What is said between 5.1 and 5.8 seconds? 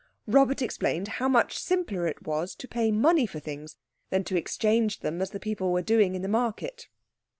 as the people